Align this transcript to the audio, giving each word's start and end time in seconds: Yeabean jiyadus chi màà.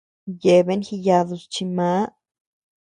Yeabean 0.43 0.85
jiyadus 0.87 1.43
chi 1.53 1.63
màà. 1.75 2.01